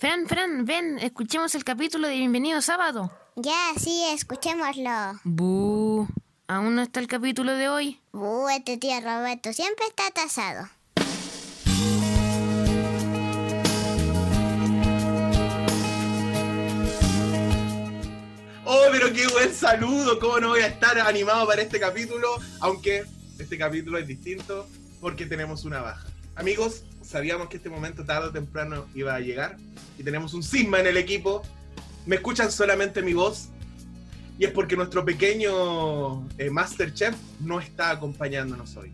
[0.00, 3.12] Fran, Fran, ven, escuchemos el capítulo de Bienvenido Sábado.
[3.36, 5.20] Ya, sí, escuchémoslo.
[5.24, 6.08] Buh,
[6.48, 8.00] aún no está el capítulo de hoy.
[8.12, 10.70] Uh, este tío Roberto siempre está atasado.
[18.64, 20.18] Oh, pero qué buen saludo.
[20.18, 22.38] ¿Cómo no voy a estar animado para este capítulo?
[22.60, 23.04] Aunque
[23.38, 24.66] este capítulo es distinto
[24.98, 26.06] porque tenemos una baja.
[26.40, 29.58] Amigos, sabíamos que este momento tarde o temprano iba a llegar
[29.98, 31.42] y tenemos un cisma en el equipo.
[32.06, 33.50] Me escuchan solamente mi voz
[34.38, 38.90] y es porque nuestro pequeño eh, Masterchef no está acompañándonos hoy.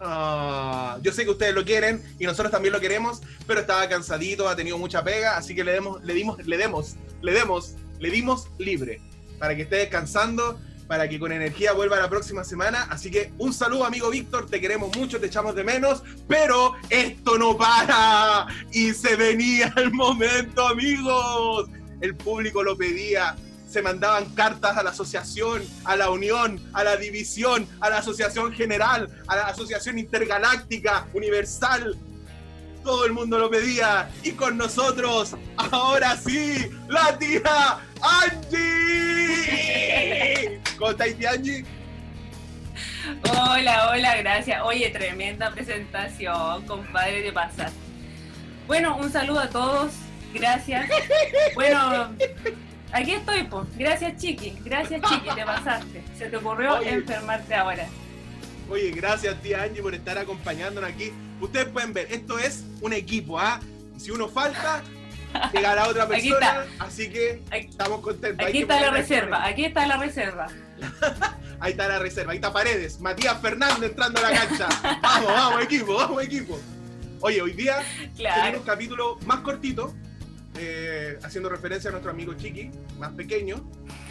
[0.00, 4.48] Ah, yo sé que ustedes lo quieren y nosotros también lo queremos, pero estaba cansadito,
[4.48, 8.10] ha tenido mucha pega, así que le demos, le dimos, le demos, le demos, le
[8.10, 9.02] dimos libre
[9.38, 12.86] para que esté descansando, para que con energía vuelva la próxima semana.
[12.90, 17.38] Así que un saludo, amigo Víctor, te queremos mucho, te echamos de menos, pero esto
[17.38, 21.68] no para y se venía el momento, amigos.
[22.00, 23.34] El público lo pedía,
[23.74, 28.52] se mandaban cartas a la asociación, a la unión, a la división, a la asociación
[28.52, 31.98] general, a la asociación intergaláctica, universal.
[32.84, 34.10] Todo el mundo lo pedía.
[34.22, 38.60] Y con nosotros, ahora sí, la tía Angie.
[40.84, 41.64] ¿Cómo estáis, Angie?
[43.30, 44.60] Hola, hola, gracias.
[44.64, 47.70] Oye, tremenda presentación, compadre, de pasar.
[48.66, 49.92] Bueno, un saludo a todos.
[50.34, 50.86] Gracias.
[51.54, 52.14] Bueno,
[52.92, 53.64] Aquí estoy, pues.
[53.78, 54.58] Gracias, Chiqui.
[54.62, 56.04] Gracias, Chiqui, te pasaste.
[56.18, 56.90] Se te ocurrió Oye.
[56.92, 57.86] enfermarte ahora.
[58.68, 61.14] Oye, gracias tía Angie por estar acompañándonos aquí.
[61.40, 63.58] Ustedes pueden ver, esto es un equipo, ¿ah?
[63.96, 64.82] Si uno falta,
[65.54, 68.46] llega la otra Aquí persona, así que Aquí- estamos contentos.
[68.46, 70.46] Aquí está la reserva, aquí está la reserva.
[71.60, 74.68] Ahí está la reserva, ahí está Paredes, Matías Fernández entrando a la cancha.
[75.00, 76.60] Vamos, vamos, equipo, vamos, equipo.
[77.20, 77.78] Oye, hoy día
[78.16, 79.94] tenemos un capítulo más cortito,
[80.58, 83.64] eh, haciendo referencia a nuestro amigo Chiqui, más pequeño,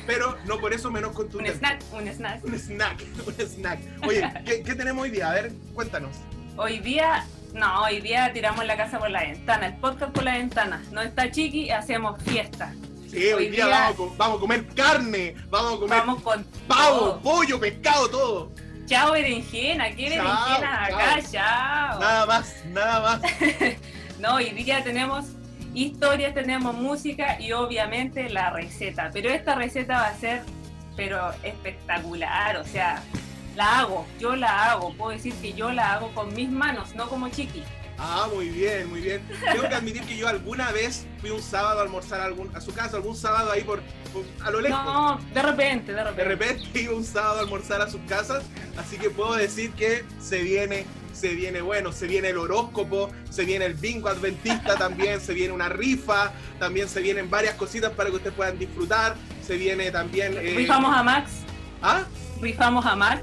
[0.08, 1.60] pero no por eso menos Un contundente.
[1.60, 2.44] snack, un snack.
[2.44, 3.80] Un snack, un snack.
[4.08, 5.30] Oye, ¿qué, qué tenemos hoy día?
[5.30, 6.16] A ver, cuéntanos.
[6.58, 10.38] Hoy día, no, hoy día tiramos la casa por la ventana, el podcast por la
[10.38, 10.82] ventana.
[10.92, 12.74] No está Chiqui, hacemos fiesta.
[13.14, 16.22] Sí, hoy, Hoy día, día- Vamos, a, vamos a comer carne, vamos a comer Vamos
[16.24, 18.52] con pavo, pollo, pescado, todo.
[18.86, 21.20] Chao berenjena, ¿qué berenjena acá?
[21.32, 22.00] Chao.
[22.00, 23.22] Nada más, nada más.
[24.20, 25.26] No, hoy día tenemos
[25.74, 29.10] historias, tenemos música y obviamente la receta.
[29.12, 30.44] Pero esta receta va a ser,
[30.96, 33.04] pero espectacular, o sea,
[33.56, 37.10] la hago, yo la hago, puedo decir que yo la hago con mis manos, no
[37.10, 37.64] como chiqui.
[37.98, 39.22] Ah, muy bien, muy bien.
[39.52, 42.60] Tengo que admitir que yo alguna vez fui un sábado a almorzar a, algún, a
[42.60, 43.82] su casa, algún sábado ahí por,
[44.12, 44.84] por- a lo lejos.
[44.84, 46.24] No, de repente, de De repente.
[46.26, 48.44] repente iba un sábado a almorzar a sus casas,
[48.78, 53.46] así que puedo decir que se viene, se viene bueno, se viene el horóscopo, se
[53.46, 58.10] viene el bingo adventista también, se viene una rifa, también se vienen varias cositas para
[58.10, 59.16] que ustedes puedan disfrutar,
[59.46, 60.36] se viene también...
[60.38, 61.32] eh, Rifamos a Max,
[61.82, 62.04] ¿Ah?
[62.42, 63.22] rifamos a Max.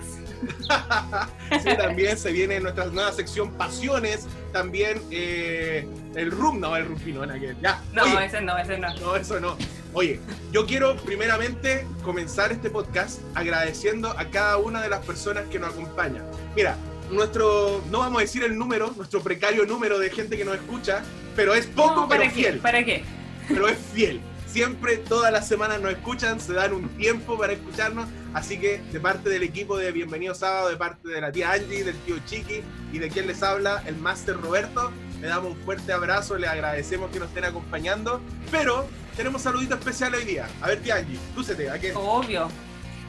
[1.63, 7.25] Sí, también se viene nuestra nueva sección Pasiones, también eh, el room, no, el rufino,
[7.27, 7.83] no, que- ya.
[7.93, 8.95] No, Oye, ese no, ese no.
[8.97, 9.57] no, eso no.
[9.93, 10.21] Oye,
[10.53, 15.71] yo quiero primeramente comenzar este podcast agradeciendo a cada una de las personas que nos
[15.73, 16.23] acompañan.
[16.55, 16.77] Mira,
[17.11, 21.03] nuestro, no vamos a decir el número, nuestro precario número de gente que nos escucha,
[21.35, 22.41] pero es poco, No, ¿Para pero qué?
[22.43, 22.59] fiel.
[22.61, 23.03] ¿Para qué?
[23.49, 24.21] Pero es fiel.
[24.53, 28.09] Siempre, todas las semanas nos escuchan, se dan un tiempo para escucharnos.
[28.35, 31.85] Así que, de parte del equipo de Bienvenido Sábado, de parte de la tía Angie,
[31.85, 32.63] del tío Chiqui
[32.93, 34.91] y de quien les habla, el Máster Roberto,
[35.21, 38.21] le damos un fuerte abrazo, le agradecemos que nos estén acompañando.
[38.51, 40.49] Pero tenemos saludito especial hoy día.
[40.63, 41.93] A ver, tía Angie, lúcete, ¿a qué?
[41.95, 42.49] Obvio.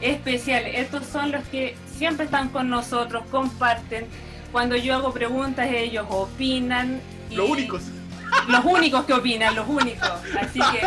[0.00, 0.64] Especial.
[0.66, 4.06] Estos son los que siempre están con nosotros, comparten.
[4.52, 7.00] Cuando yo hago preguntas, ellos opinan.
[7.30, 7.82] y- Los únicos.
[8.48, 10.10] Los únicos que opinan, los únicos.
[10.40, 10.80] Así que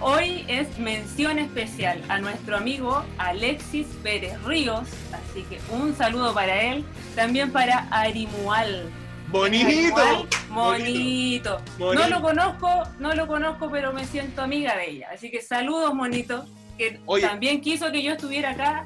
[0.00, 4.88] hoy es mención especial a nuestro amigo Alexis Pérez Ríos.
[5.12, 6.84] Así que un saludo para él.
[7.14, 8.90] También para Arimual.
[9.28, 9.66] Bonito.
[9.96, 11.58] Arimual, Monito.
[11.78, 12.08] No Bonito.
[12.08, 15.08] lo conozco, no lo conozco, pero me siento amiga de ella.
[15.14, 16.44] Así que saludos, monito.
[16.76, 17.26] Que Oye.
[17.26, 18.84] también quiso que yo estuviera acá.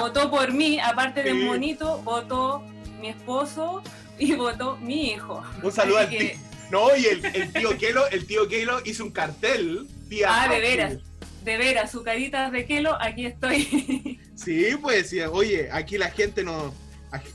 [0.00, 1.38] Votó por mí, aparte de Sí.
[1.44, 2.62] monito, votó
[3.00, 3.82] mi esposo
[4.18, 5.42] y votó mi hijo.
[5.62, 6.38] Un saludo al que-.
[6.70, 9.86] No, y el, el tío Kelo, el tío Kelo hizo un cartel.
[10.08, 10.96] Tía Ah, de veras.
[11.44, 14.20] De veras, su carita de Kelo, aquí estoy.
[14.38, 16.72] Sí, pues, oye, aquí la gente no,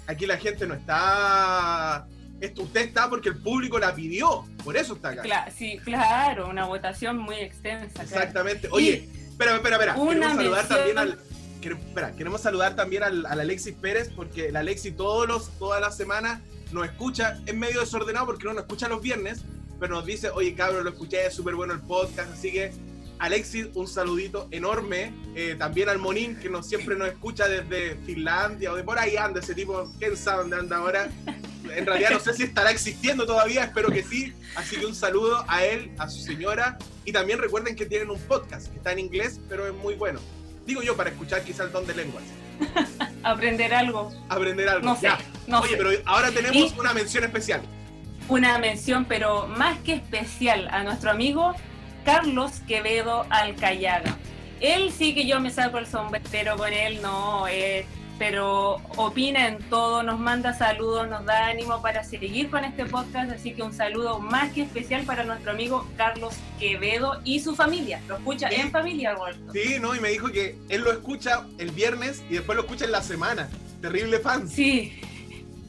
[0.07, 2.07] aquí la gente no está,
[2.39, 5.21] esto, usted está porque el público la pidió, por eso está acá.
[5.23, 7.89] Cla- sí, claro, una votación muy extensa.
[8.05, 8.07] claro.
[8.09, 8.69] Exactamente.
[8.71, 9.95] Oye, espera, espera, espera.
[9.97, 11.19] Una Queremos saludar también al,
[11.63, 15.79] quere- espera, queremos saludar también al, al Alexis Pérez porque el Alexis todos los, todas
[15.81, 19.41] las semanas nos escucha, es medio desordenado porque no nos escucha los viernes,
[19.79, 22.71] pero nos dice, oye cabrón, lo escuché, es súper bueno el podcast, así que
[23.19, 25.13] Alexis, un saludito enorme.
[25.35, 29.15] Eh, también al Monín, que nos, siempre nos escucha desde Finlandia o de por ahí
[29.15, 31.09] anda ese tipo, quién sabe dónde anda ahora.
[31.73, 34.33] En realidad no sé si estará existiendo todavía, espero que sí.
[34.55, 36.77] Así que un saludo a él, a su señora.
[37.05, 40.19] Y también recuerden que tienen un podcast que está en inglés, pero es muy bueno.
[40.65, 42.23] Digo yo para escuchar quizás el don de lenguas.
[43.23, 44.11] Aprender algo.
[44.29, 44.85] Aprender algo.
[44.85, 45.19] No sé, Ya.
[45.47, 45.77] no Oye, sé.
[45.77, 47.61] pero ahora tenemos Y- una mención especial.
[48.29, 51.53] Una mención, pero más que especial, a nuestro amigo
[52.05, 54.17] Carlos Quevedo Alcayaga.
[54.61, 57.85] Él sí que yo me saco el sombrero con él, no, eh,
[58.25, 63.29] pero opina en todo, nos manda saludos, nos da ánimo para seguir con este podcast,
[63.33, 67.99] así que un saludo más que especial para nuestro amigo Carlos Quevedo y su familia.
[68.07, 68.55] Lo escucha Sí.
[68.61, 69.51] en familia, Roberto.
[69.51, 69.93] Sí, ¿no?
[69.93, 73.01] Y me dijo que él lo escucha el viernes y después lo escucha en la
[73.03, 73.49] semana.
[73.81, 74.47] Terrible fan.
[74.47, 75.01] Sí.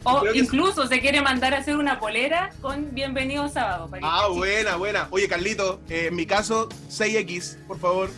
[0.04, 3.88] O incluso se quiere mandar a hacer una polera con Bienvenido Sábado.
[3.90, 5.08] para Ah, buena, buena.
[5.10, 8.10] Oye, Carlito, eh, en mi caso, 6X, por favor.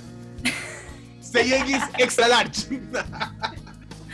[1.23, 2.67] 6X extra large.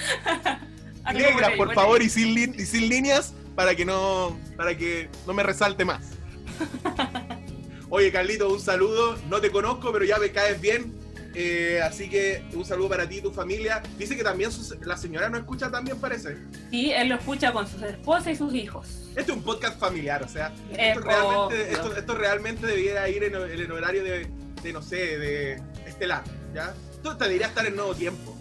[1.12, 5.43] Negras, por favor, y sin, y sin líneas para que no para que no me
[5.43, 6.12] resalte más.
[7.90, 9.16] Oye, Carlito, un saludo.
[9.28, 10.94] No te conozco, pero ya me caes bien.
[11.34, 13.82] Eh, así que un saludo para ti y tu familia.
[13.99, 16.37] Dice que también su- la señora no escucha también, parece.
[16.70, 18.87] Sí, él lo escucha con sus esposas y sus hijos.
[19.16, 23.34] Este es un podcast familiar, o sea, esto, realmente, esto, esto realmente debiera ir en,
[23.34, 24.31] en el horario de,
[24.62, 26.22] de, no sé, de estelar,
[26.55, 26.75] ¿ya?
[26.93, 28.38] Esto debería estar en nuevo tiempo.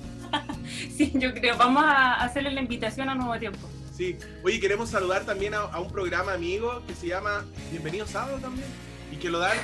[0.97, 1.57] Sí, yo creo.
[1.57, 3.69] Vamos a hacerle la invitación a Nuevo Tiempo.
[3.95, 4.17] Sí.
[4.43, 8.67] Oye, queremos saludar también a, a un programa amigo que se llama Bienvenido Sábado también.
[9.11, 9.57] Y que lo dan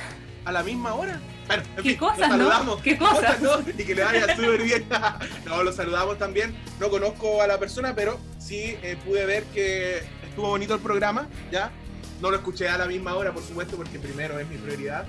[0.44, 1.20] a la misma hora.
[1.46, 2.82] Bueno, en ¿Qué fin, cosas, no?
[2.82, 3.40] ¿Qué cosas?
[3.40, 3.60] ¿no?
[3.60, 4.86] Y que le vaya súper bien.
[5.46, 6.54] no, lo saludamos también.
[6.78, 11.26] No conozco a la persona, pero sí eh, pude ver que estuvo bonito el programa,
[11.50, 11.70] ¿ya?
[12.20, 15.06] No lo escuché a la misma hora, por supuesto, porque primero es mi prioridad.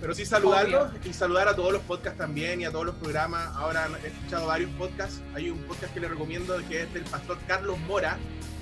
[0.00, 3.54] Pero sí saludarlos y saludar a todos los podcasts también y a todos los programas.
[3.56, 5.20] Ahora he escuchado varios podcasts.
[5.34, 8.18] Hay un podcast que le recomiendo que es del pastor Carlos Mora.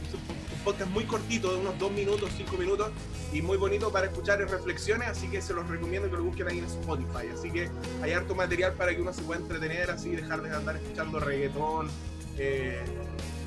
[0.09, 2.91] Es un, un podcast muy cortito, de unos dos minutos, cinco minutos,
[3.33, 5.09] y muy bonito para escuchar en reflexiones.
[5.09, 7.29] Así que se los recomiendo que lo busquen ahí en Spotify.
[7.33, 7.71] Así que
[8.03, 11.89] hay harto material para que uno se pueda entretener, así dejar de andar escuchando reggaetón.
[12.37, 12.85] eh,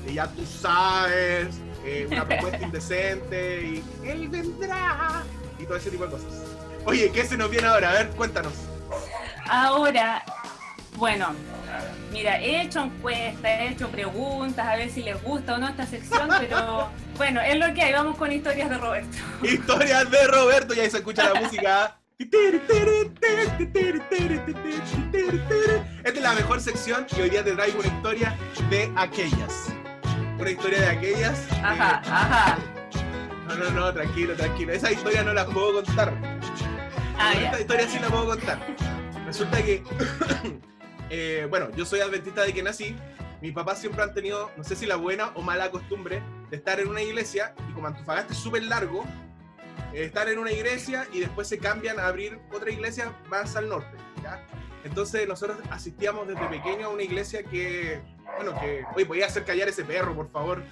[0.08, 1.54] y ya tú sabes,
[1.84, 5.22] eh, una propuesta indecente y él vendrá
[5.58, 6.32] y todo ese tipo de cosas.
[6.84, 7.90] Oye, ¿qué se nos viene ahora?
[7.90, 8.52] A ver, cuéntanos.
[9.48, 10.22] Ahora,
[10.96, 11.34] bueno,
[12.12, 15.86] mira, he hecho encuestas, he hecho preguntas, a ver si les gusta o no esta
[15.86, 17.92] sección, pero bueno, es lo que hay.
[17.92, 19.16] Vamos con historias de Roberto.
[19.42, 21.98] Historias de Roberto, y ahí se escucha la música.
[26.04, 28.36] Esta es la mejor sección y hoy día te traigo una historia
[28.70, 29.66] de aquellas.
[30.38, 31.38] Una historia de aquellas.
[31.50, 32.58] eh, Ajá, ajá.
[33.48, 34.72] No, no, no, tranquilo, tranquilo.
[34.72, 36.12] Esa historia no la puedo contar.
[37.18, 38.58] Ah, esta historia sí la puedo contar.
[39.26, 39.82] Resulta que,
[41.10, 42.96] eh, bueno, yo soy adventista de que nací.
[43.40, 46.78] Mis papás siempre han tenido, no sé si la buena o mala costumbre, de estar
[46.78, 49.04] en una iglesia y como Antofagasta es súper largo,
[49.92, 53.68] eh, estar en una iglesia y después se cambian a abrir otra iglesia más al
[53.68, 53.96] norte.
[54.22, 54.44] ¿ya?
[54.84, 58.00] Entonces nosotros asistíamos desde pequeño a una iglesia que,
[58.36, 60.62] bueno, que, oye, podía hacer callar ese perro, por favor.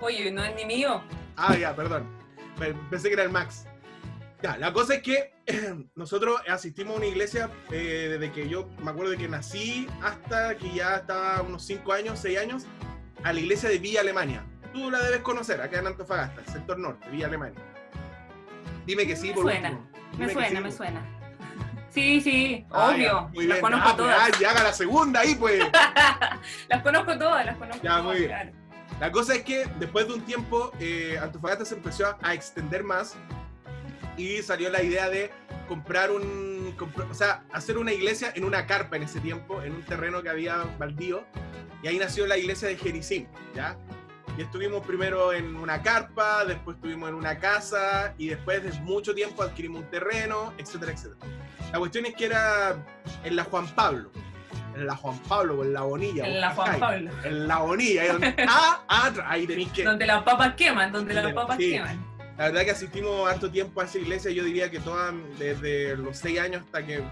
[0.00, 1.02] Oye, no es ni mío.
[1.36, 2.06] Ah, ya, perdón.
[2.56, 3.66] Pe- Pensé que era el Max.
[4.42, 5.32] Ya, la cosa es que
[5.96, 10.56] nosotros asistimos a una iglesia eh, desde que yo me acuerdo de que nací hasta
[10.56, 12.66] que ya estaba unos 5 años, 6 años,
[13.24, 14.44] a la iglesia de Villa Alemania.
[14.72, 17.60] Tú la debes conocer, acá en Antofagasta, el sector norte, Villa Alemania.
[18.86, 19.90] Dime que sí, Me por suena, último.
[20.12, 20.64] Me Dime que suena, sí.
[20.64, 21.14] me suena.
[21.90, 23.30] Sí, sí, Ah, ya, obvio.
[23.34, 24.18] muy las conozco Ah, pues, todas.
[24.20, 25.64] ah, ya haga la segunda ahí, pues.
[26.68, 28.04] las conozco todas, las conozco Ya, todas.
[28.04, 28.28] muy bien.
[28.28, 28.52] claro.
[29.00, 32.84] La cosa es que después de un tiempo, eh, Antofagasta se empezó a, a extender
[32.84, 33.16] más
[34.18, 35.30] y salió la idea de
[35.68, 36.76] comprar un,
[37.10, 40.28] o sea, hacer una iglesia en una carpa en ese tiempo, en un terreno que
[40.28, 41.24] había baldío,
[41.82, 43.76] y ahí nació la iglesia de Jericim, ¿ya?
[44.36, 49.14] Y estuvimos primero en una carpa, después estuvimos en una casa, y después de mucho
[49.14, 51.20] tiempo adquirimos un terreno, etcétera, etcétera.
[51.72, 52.76] La cuestión es que era
[53.24, 54.10] en la Juan Pablo,
[54.74, 56.26] en la Juan Pablo o en la Bonilla.
[56.26, 56.78] En la Juan.
[56.78, 57.10] Pablo.
[57.24, 59.84] En la Bonilla, ahí donde, ah, ah, ahí tenéis que...
[59.84, 61.72] Donde las papas queman, donde las papas sí.
[61.72, 62.17] queman.
[62.38, 66.16] La verdad que asistimos harto tiempo a esa iglesia, yo diría que todas, desde los
[66.18, 67.02] 6 años hasta que,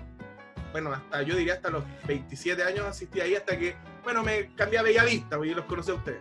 [0.71, 4.79] bueno, hasta yo diría hasta los 27 años asistí ahí hasta que, bueno, me cambié
[4.79, 6.21] a Bellavista, porque yo los conocí a ustedes.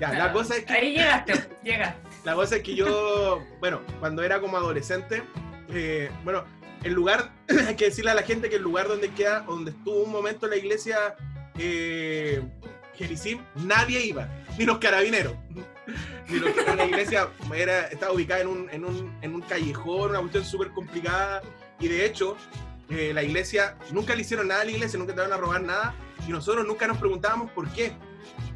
[0.00, 2.00] Ya, la cosa es que, Ahí llegaste, llegaste.
[2.24, 5.22] la cosa es que yo, bueno, cuando era como adolescente,
[5.68, 6.44] eh, bueno,
[6.82, 7.30] el lugar,
[7.68, 10.46] hay que decirle a la gente que el lugar donde queda, donde estuvo un momento
[10.46, 11.14] la iglesia
[11.58, 12.40] eh,
[12.94, 15.34] Jericim, nadie iba, ni los carabineros.
[16.32, 20.44] Era la iglesia era, estaba ubicada en un, en, un, en un callejón, una cuestión
[20.44, 21.42] súper complicada.
[21.78, 22.36] Y de hecho,
[22.88, 25.62] eh, la iglesia, nunca le hicieron nada a la iglesia, nunca te van a robar
[25.62, 25.94] nada.
[26.26, 27.92] Y nosotros nunca nos preguntábamos por qué.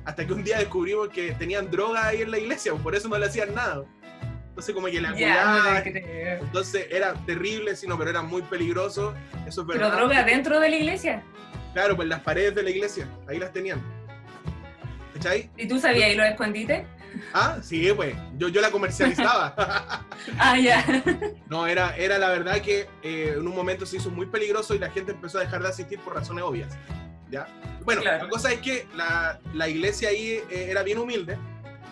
[0.04, 3.18] Hasta que un día descubrimos que tenían droga ahí en la iglesia, por eso no
[3.18, 3.84] le hacían nada.
[4.48, 5.82] Entonces como que la no cuidaban.
[5.84, 9.14] Entonces era terrible, sino, pero era muy peligroso.
[9.46, 9.96] Eso es ¿Pero verdad.
[9.96, 11.22] droga dentro de la iglesia?
[11.72, 13.82] Claro, pues las paredes de la iglesia, ahí las tenían.
[15.14, 15.50] ¿Cachai?
[15.56, 16.86] ¿Y tú sabías y los escondites?
[17.32, 18.14] Ah, sí, pues.
[18.36, 19.54] Yo, yo la comercializaba.
[20.38, 20.84] Ah, ya.
[21.48, 24.78] no, era, era la verdad que eh, en un momento se hizo muy peligroso y
[24.78, 26.72] la gente empezó a dejar de asistir por razones obvias.
[27.30, 27.46] ¿Ya?
[27.84, 28.24] Bueno, Claro.
[28.24, 31.36] la cosa es que la, la iglesia ahí eh, era bien humilde.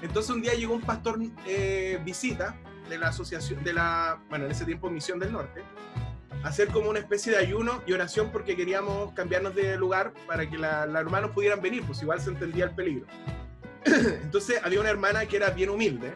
[0.03, 2.57] Entonces un día llegó un pastor eh, visita
[2.89, 5.63] de la asociación, de la, bueno, en ese tiempo Misión del Norte,
[6.43, 10.49] a hacer como una especie de ayuno y oración porque queríamos cambiarnos de lugar para
[10.49, 13.07] que la hermanos pudieran venir, pues igual se entendía el peligro.
[14.23, 16.15] Entonces había una hermana que era bien humilde,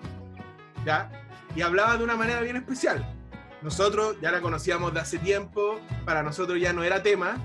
[0.84, 1.10] ¿ya?
[1.54, 3.06] Y hablaba de una manera bien especial.
[3.62, 7.38] Nosotros ya la conocíamos de hace tiempo, para nosotros ya no era tema,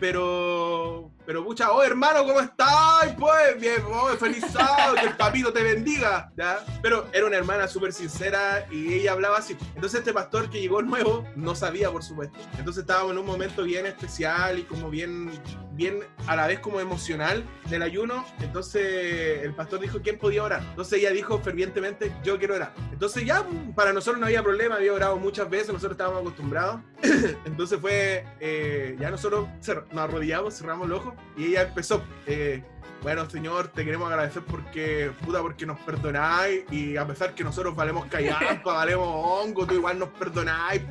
[0.00, 3.14] pero, pero pucha, oh hermano, ¿cómo estás?
[3.18, 6.64] Pues, bien, oh, feliz sábado, que el papito te bendiga, ¿ya?
[6.80, 9.54] Pero era una hermana súper sincera y ella hablaba así.
[9.74, 12.38] Entonces este pastor que llegó nuevo no sabía, por supuesto.
[12.56, 15.30] Entonces estábamos en un momento bien especial y como bien,
[15.72, 18.24] bien a la vez como emocional del ayuno.
[18.40, 20.62] Entonces el pastor dijo, ¿quién podía orar?
[20.70, 22.72] Entonces ella dijo fervientemente, yo quiero orar.
[22.90, 23.44] Entonces ya
[23.74, 26.80] para nosotros no había problema, había orado muchas veces, nosotros estábamos acostumbrados.
[27.44, 29.46] Entonces fue, eh, ya nosotros
[29.92, 32.62] nos arrodillamos, cerramos los ojos y ella empezó, eh,
[33.02, 37.74] bueno Señor, te queremos agradecer porque, puta, porque nos perdonáis y a pesar que nosotros
[37.76, 40.82] valemos callampa, valemos hongo, tú igual nos perdonáis.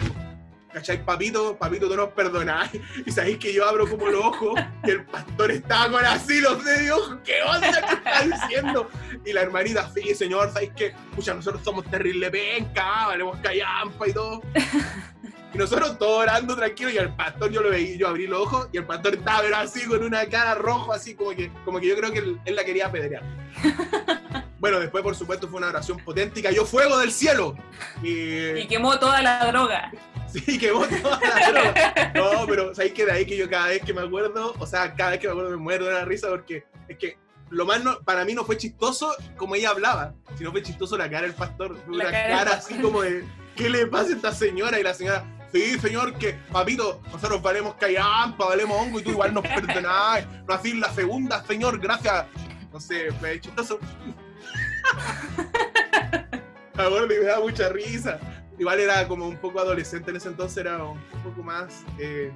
[0.71, 1.03] ¿Cachai?
[1.03, 2.71] Papito, papito, tú nos perdonáis.
[3.05, 6.63] Y sabéis que yo abro como los ojos y el pastor estaba con así los
[6.63, 7.17] dedos.
[7.23, 8.89] ¿Qué onda que está diciendo?
[9.25, 10.93] Y la hermanita, sí, señor, ¿sabéis que?
[11.15, 14.41] Pucha, nosotros somos terrible penca, valemos callampa y todo.
[15.57, 18.69] Y nosotros todos orando tranquilos y al pastor yo lo veía, yo abrí los ojos
[18.71, 21.87] y el pastor estaba pero así con una cara roja, así como que, como que
[21.87, 23.23] yo creo que él, él la quería apedrear.
[24.59, 27.55] Bueno, después por supuesto fue una oración potente y cayó fuego del cielo.
[28.01, 29.91] Y, Y quemó toda la droga.
[30.27, 32.11] Sí, que vos toda la droga.
[32.15, 34.93] No, pero ¿sabéis que de ahí que yo cada vez que me acuerdo, o sea,
[34.95, 37.17] cada vez que me acuerdo me muero de la risa porque es que
[37.51, 41.07] lo más no- para mí no fue chistoso como ella hablaba, sino fue chistoso la
[41.09, 41.77] cara del pastor.
[41.87, 43.23] La una cara cara, así como de,
[43.55, 44.79] ¿qué le pasa a esta señora?
[44.79, 49.33] Y la señora, sí, señor, que papito, nosotros valemos callampa, valemos hongo y tú igual
[49.33, 50.25] nos perdonás.
[50.47, 52.25] No así la segunda, señor, gracias.
[52.71, 53.79] No sé, fue chistoso.
[56.79, 58.19] Y me da mucha risa.
[58.59, 62.31] Igual era como un poco adolescente en ese entonces, era un poco más eh,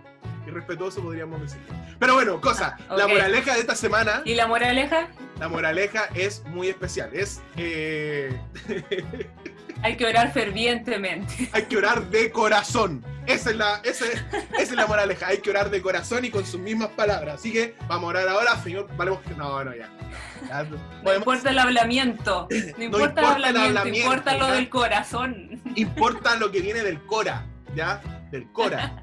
[0.47, 1.59] irrespetuoso, podríamos decir.
[1.99, 3.11] Pero bueno, cosa, la Ok.
[3.11, 5.09] moraleja de esta semana, ¿Y la moraleja?
[5.39, 7.11] la moraleja es muy especial.
[7.13, 8.39] Es, eh,
[9.83, 11.49] Hay que orar fervientemente.
[11.53, 13.03] hay que orar de corazón.
[13.27, 14.23] Esa es, la, esa, es,
[14.53, 15.27] esa es la moraleja.
[15.27, 17.35] Hay que orar de corazón y con sus mismas palabras.
[17.35, 18.87] Así que vamos a orar ahora, señor.
[18.97, 19.35] Valemos que.
[19.35, 19.89] No, no, ya.
[20.47, 22.47] Ya, No podemos- importa el hablamiento.
[22.49, 24.53] No importa, importa el el hablamiento, hablamiento, importa lo ¿ya?
[24.55, 25.61] del corazón.
[25.75, 27.45] importa lo que viene del Cora,
[27.75, 28.01] ¿ya?
[28.31, 29.01] Del Cora.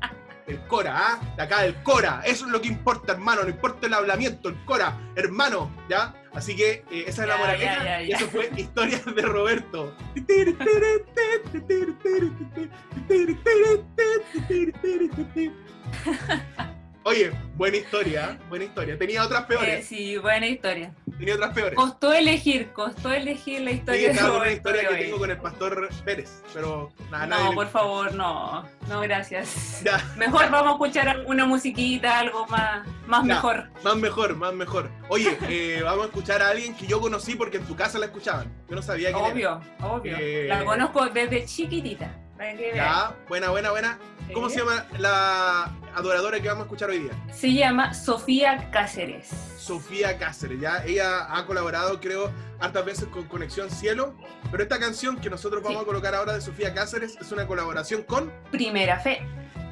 [0.48, 1.20] Del Cora, ¿ah?
[1.36, 2.22] De acá del Cora.
[2.24, 3.42] Eso es lo que importa, hermano.
[3.42, 6.14] No importa el hablamiento, el Cora, hermano, ¿ya?
[6.34, 8.16] Así que eh, esa es la Y ya.
[8.16, 9.94] eso fue Historias de Roberto.
[17.04, 18.98] Oye, buena historia, buena historia.
[18.98, 19.86] Tenía otras Eh, peores.
[19.86, 20.92] sí, buena historia.
[21.18, 21.74] Tenía otras peores.
[21.74, 25.00] Costó elegir, costó elegir la Sí, historia con una historia que hoy.
[25.00, 28.68] tengo con el pastor Pérez, pero nada, nadie No, le- por favor, no.
[28.88, 29.80] No, gracias.
[29.82, 30.04] Ya.
[30.16, 33.34] Mejor vamos a escuchar una musiquita, algo más, más Ya.
[33.34, 33.70] mejor.
[33.82, 34.90] Más mejor, más mejor.
[35.08, 38.06] Oye, eh, vamos a escuchar a alguien que yo conocí porque en tu casa la
[38.06, 38.52] escuchaban.
[38.68, 39.32] Yo no sabía quién era.
[39.32, 40.16] Obvio, obvio.
[40.20, 42.10] Eh, La conozco desde chiquitita.
[42.36, 42.76] para que vean.
[42.76, 43.98] Ya, buena, buena, buena.
[44.32, 44.54] ¿Cómo Sí.
[44.56, 47.12] se llama la adoradora que vamos a escuchar hoy día?
[47.32, 49.28] Se llama Sofía Cáceres.
[49.56, 50.84] Sofía Cáceres, ¿ya?
[50.84, 52.30] Ella ha colaborado, creo,
[52.60, 54.14] hartas veces con Conexión Cielo,
[54.50, 55.82] pero esta canción que nosotros vamos Sí.
[55.82, 59.20] a colocar ahora de Sofía Cáceres es una colaboración con Primera Fe.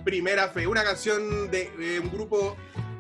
[0.04, 2.56] Primera Fe, una canción de un grupo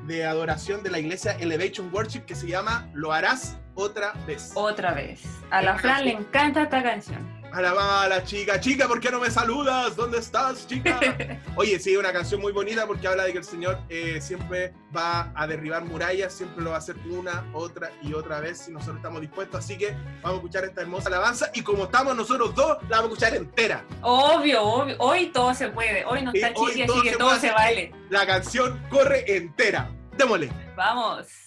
[0.06, 4.52] de adoración de la iglesia Elevation Worship que se llama Lo harás otra vez.
[4.54, 5.22] Otra vez.
[5.50, 7.35] A la Fran le encanta esta canción.
[7.56, 9.96] Alababa a la chica, chica, ¿por qué no me saludas?
[9.96, 11.00] ¿Dónde estás, chica?
[11.56, 15.32] Oye, sí, una canción muy bonita porque habla de que el Señor eh, siempre va
[15.34, 18.96] a derribar murallas, siempre lo va a hacer una, otra y otra vez si nosotros
[18.96, 19.64] estamos dispuestos.
[19.64, 23.12] Así que vamos a escuchar esta hermosa alabanza y como estamos nosotros dos, la vamos
[23.12, 23.86] a escuchar entera.
[24.02, 24.96] Obvio, obvio.
[24.98, 26.04] Hoy todo se puede.
[26.04, 27.90] Hoy no Sí, está chiqui, así que se todo se vale.
[28.10, 29.90] La canción corre entera.
[30.18, 30.52] Démosle.
[30.76, 31.45] Vamos.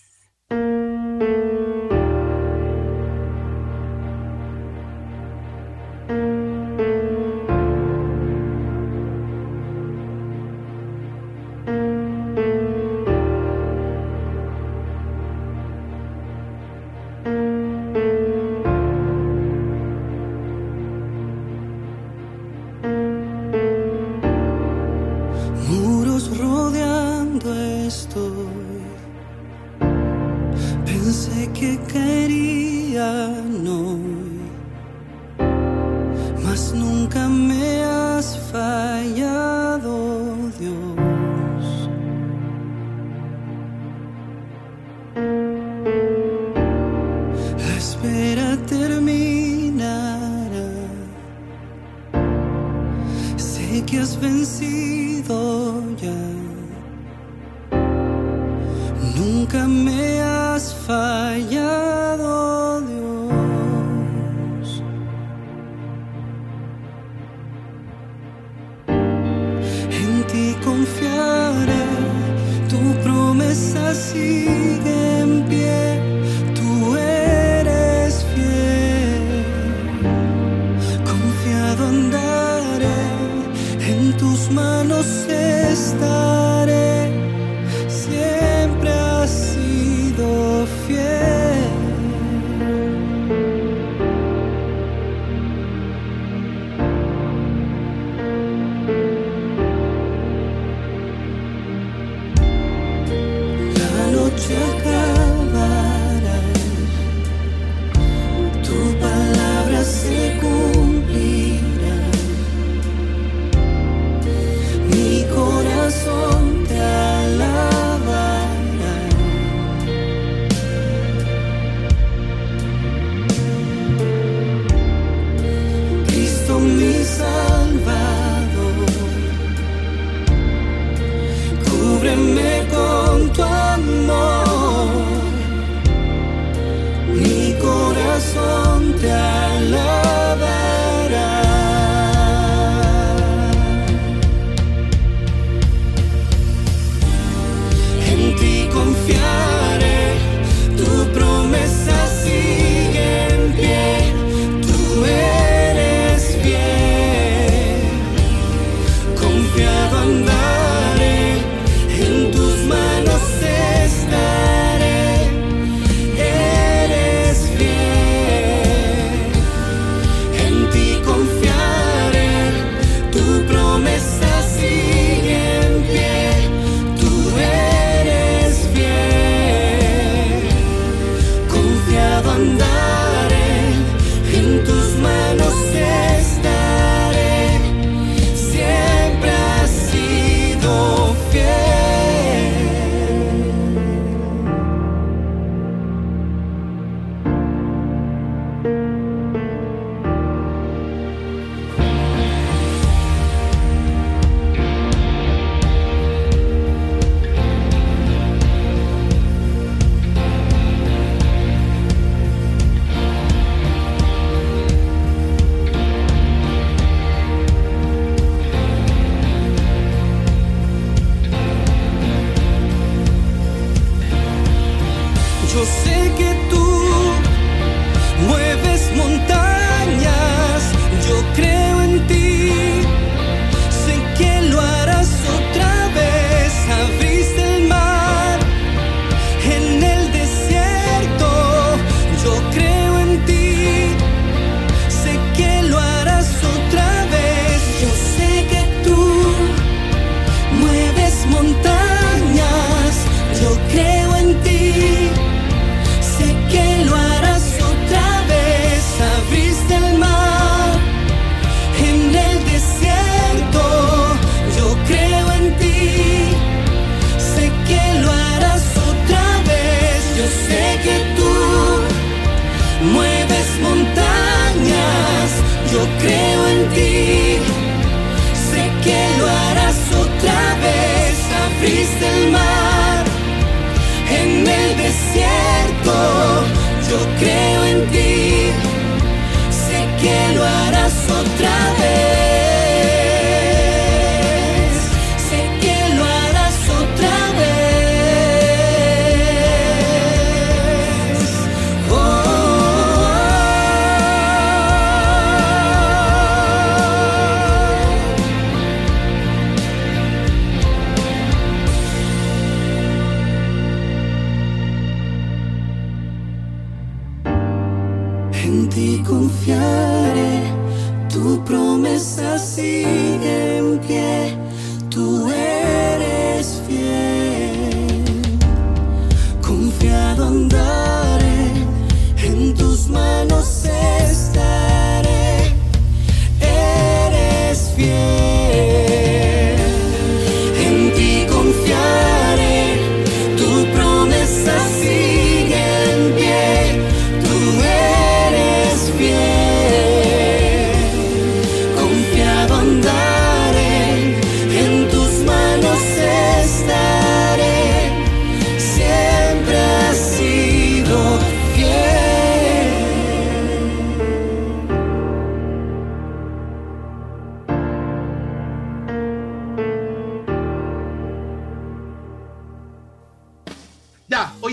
[291.20, 291.49] Otra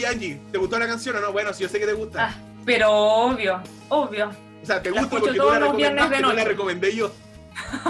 [0.07, 1.33] oye Angie, ¿te gustó la canción o no?
[1.33, 2.29] Bueno, si yo sé que te gusta.
[2.29, 4.31] Ah, pero obvio, obvio.
[4.63, 7.13] o sea, te gusta porque tú la recomendaste, no la recomendé yo.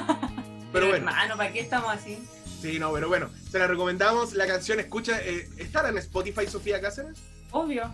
[0.72, 2.18] Pero bueno, Hermano, ¿para qué estamos así?
[2.60, 4.34] sí, no, pero bueno, se la recomendamos.
[4.34, 7.16] La canción, escucha, eh, ¿estará en Spotify Sofía Cáceres?
[7.50, 7.84] Obvio.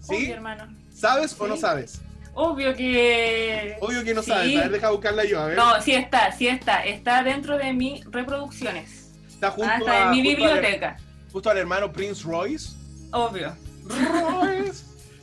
[0.00, 0.16] ¿Sí?
[0.16, 0.66] Obvio, hermano.
[0.92, 1.60] ¿Sabes o no Sí.
[1.60, 2.00] sabes?
[2.34, 3.76] Obvio que.
[3.80, 4.30] Obvio que no Sí.
[4.32, 4.56] sabes.
[4.56, 5.56] A ver, deja buscarla yo, a ver.
[5.56, 6.84] No, sí está, sí está.
[6.84, 9.12] Está dentro de mis reproducciones.
[9.28, 10.96] Está junto, Ah, está en a, mi justo al- biblioteca.
[11.30, 12.70] justo al hermano Prince Royce.
[13.10, 13.54] Obvio,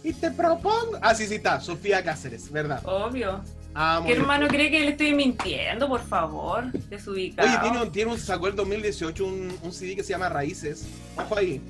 [0.03, 0.97] y te propongo.
[1.01, 1.59] Ah, sí, sí está.
[1.59, 2.81] Sofía Cáceres, ¿verdad?
[2.85, 3.41] obvio.
[3.73, 4.21] Ah, ¿Qué bien.
[4.21, 6.71] hermano cree que le estoy mintiendo, por favor?
[6.71, 7.47] Desubicado.
[7.49, 10.87] Oye, tiene un, tiene un, sacó el 2018 un, un CD que se llama Raíces.
[11.17, 11.61] Ojo ahí.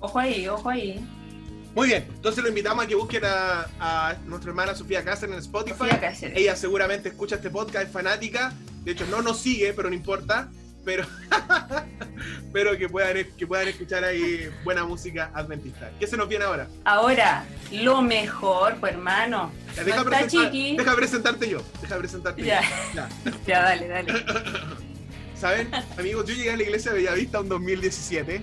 [0.00, 1.04] Ojo ahí, ojo ahí.
[1.74, 5.40] Muy bien, entonces lo invitamos a que busquen a, a nuestra hermana Sofía Cáceres en
[5.40, 5.76] Spotify.
[5.78, 6.38] Sofía Cáceres.
[6.38, 8.52] Ella seguramente escucha este podcast, es fanática.
[8.84, 10.48] De hecho, no nos sigue, pero no importa.
[10.84, 11.04] Pero,
[12.52, 15.90] pero que, puedan, que puedan escuchar ahí buena música adventista.
[15.98, 16.68] ¿Qué se nos viene ahora?
[16.84, 19.52] Ahora, lo mejor, pues hermano.
[19.76, 20.76] Ya, Deja, está presentar- chiqui.
[20.76, 21.62] deja presentarte yo.
[21.80, 22.60] Deja presentarte Ya.
[22.62, 22.68] yo.
[22.94, 23.08] Ya.
[23.46, 24.12] Ya, dale, dale.
[25.38, 25.70] ¿Saben?
[25.98, 28.42] Amigos, yo llegué a la iglesia de Bellavista en 2017,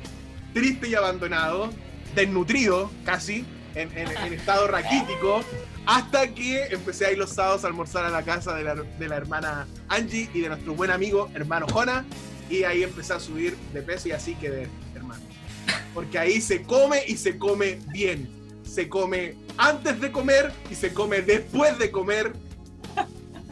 [0.53, 1.71] triste y abandonado,
[2.15, 5.43] desnutrido casi, en, en- en estado raquítico,
[5.85, 9.07] hasta que empecé a ir los sábados a almorzar a la casa de la, de
[9.07, 12.05] la hermana Angie y de nuestro buen amigo hermano Jona,
[12.49, 15.21] y ahí empecé a subir de peso y así quedé, hermano.
[15.93, 18.29] Porque ahí se come y se come bien.
[18.63, 22.33] Se come antes de comer y se come después de comer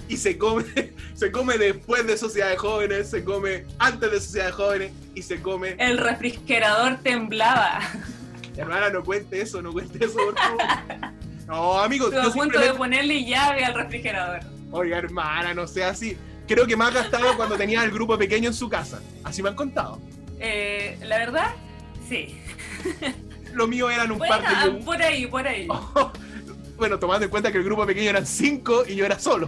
[0.07, 0.63] y se come,
[1.15, 5.21] se come después de Sociedad de Jóvenes, se come antes de Sociedad de Jóvenes y
[5.23, 5.75] se come.
[5.79, 7.79] El refrigerador temblaba.
[8.61, 10.59] Hermana, no cuente eso, no cuente eso, por favor.
[11.47, 14.39] No, amigos, Estuve a punto de ponerle llave al refrigerador.
[14.71, 16.17] Oiga, hermana, no sea así.
[16.47, 18.99] Creo que más gastaba cuando tenía el grupo pequeño en su casa.
[19.23, 19.99] Así me han contado.
[20.39, 21.53] Eh, la verdad,
[22.09, 22.35] sí.
[23.53, 24.85] Lo mío eran un Bueno, par de yogur.
[24.85, 25.67] por ahí, por ahí.
[26.77, 29.47] Bueno, tomando en cuenta que el grupo pequeño eran cinco y yo era solo.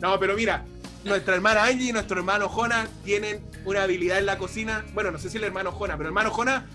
[0.00, 0.64] No, pero mira,
[1.04, 4.84] nuestra hermana Angie y nuestro hermano Jona tienen una habilidad en la cocina.
[4.94, 6.66] Bueno, no sé si el hermano Jona, pero el hermano Jona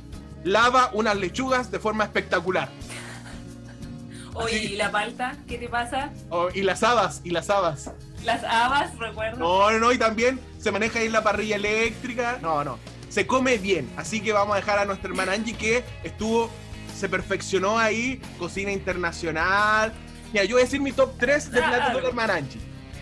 [0.44, 2.70] lava unas lechugas de forma espectacular.
[4.34, 5.36] Oye, ¿y la palta?
[5.48, 6.10] ¿Qué te pasa?
[6.30, 7.92] Oh, y las habas, y las habas.
[8.24, 9.38] Las habas, recuerdo.
[9.38, 12.40] No, no, no, y también se maneja ahí la parrilla eléctrica.
[12.42, 12.80] No, no.
[13.10, 13.90] Se come bien.
[13.96, 16.50] Así que vamos a dejar a nuestra hermana Angie que estuvo,
[16.98, 19.94] se perfeccionó ahí, cocina internacional.
[20.32, 21.76] Mira, yo voy a decir mi top 3 de Claro.
[21.76, 22.60] platos de la hermana Angie.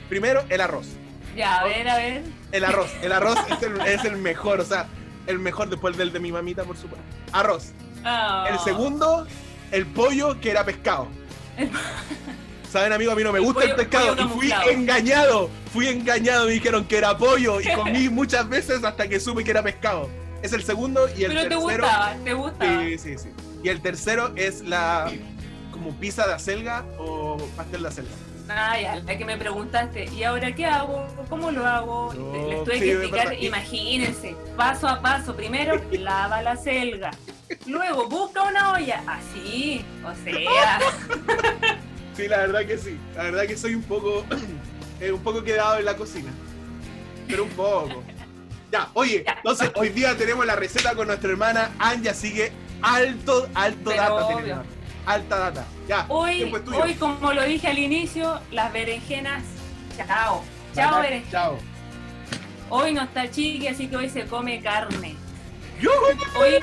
[0.10, 0.88] Primero, el arroz.
[1.36, 2.23] Ya, a ver, a ver.
[2.51, 2.89] El arroz.
[3.01, 4.88] El arroz es el, es el mejor, o sea,
[5.32, 7.06] el mejor después del de mi mamita, por supuesto.
[7.32, 7.72] Arroz.
[8.06, 8.46] Oh.
[8.50, 9.28] El segundo,
[9.72, 11.08] el pollo que era pescado.
[12.72, 14.15] Saben, amigo, a mí no me El gusta el pescado.
[14.15, 15.50] Y fui engañado.
[15.74, 16.46] Fui engañado.
[16.46, 17.60] Me dijeron que era pollo.
[17.60, 20.10] Y comí muchas veces hasta que supe que era pescado.
[20.41, 21.62] Es el segundo y el Pero te tercero.
[21.84, 22.82] gustaba, te gustaba.
[22.84, 23.30] Sí, sí, sí.
[23.63, 25.12] Y el tercero es la
[25.72, 28.12] como pizza de acelga o pastel de acelga.
[28.49, 30.06] Ah, ya, la que me preguntaste.
[30.13, 31.08] ¿Y ahora qué hago?
[31.30, 32.13] ¿Cómo lo hago?
[32.13, 35.36] No, Les tuve sí, que explicar, imagínense, paso a paso.
[35.36, 37.12] Primero, lava la selga.
[37.65, 39.04] Luego, busca una olla.
[39.08, 40.80] Así, o sea.
[42.13, 42.99] Sí, la verdad que sí.
[43.15, 44.25] La verdad que soy un poco
[44.99, 46.30] eh, un poco quedado en la cocina.
[47.25, 48.04] Pero un poco.
[48.69, 49.34] Ya, oye, Ya.
[49.38, 52.51] entonces hoy día tenemos la receta con nuestra hermana Anja, así que
[52.82, 54.65] alto, alto Pero data tenemos.
[55.06, 55.66] Alta data.
[55.88, 59.44] Ya, Hoy, hoy, como lo dije al inicio, las berenjenas.
[59.98, 60.44] Chao.
[60.76, 61.32] Chao, berenjenas.
[61.32, 61.58] Chao.
[62.70, 65.16] Hoy no está chiqui, así que hoy se come carne.
[66.40, 66.60] Hoy